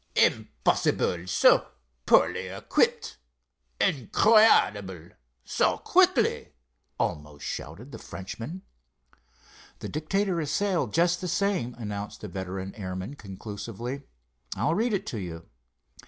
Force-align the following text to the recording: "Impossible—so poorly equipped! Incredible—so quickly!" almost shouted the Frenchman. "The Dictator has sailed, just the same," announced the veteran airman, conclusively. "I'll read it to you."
"Impossible—so 0.15 1.67
poorly 2.07 2.47
equipped! 2.47 3.17
Incredible—so 3.79 5.77
quickly!" 5.77 6.53
almost 6.99 7.45
shouted 7.45 7.91
the 7.91 7.99
Frenchman. 7.99 8.63
"The 9.77 9.89
Dictator 9.89 10.39
has 10.39 10.49
sailed, 10.49 10.91
just 10.95 11.21
the 11.21 11.27
same," 11.27 11.75
announced 11.75 12.21
the 12.21 12.27
veteran 12.27 12.73
airman, 12.73 13.13
conclusively. 13.13 14.01
"I'll 14.55 14.73
read 14.73 14.93
it 14.93 15.05
to 15.05 15.19
you." 15.19 15.45